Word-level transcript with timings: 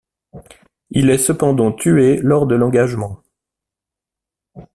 Il 0.89 1.11
est 1.11 1.19
cependant 1.19 1.71
tué 1.71 2.19
lors 2.23 2.47
de 2.47 2.55
l'engagement. 2.55 3.21